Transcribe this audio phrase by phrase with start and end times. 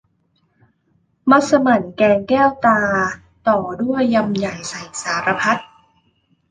[1.29, 2.79] มัสหมั่นแกงแก้วตา
[3.47, 5.57] ต่อด้วยยำใหญ่ใส่สารพัด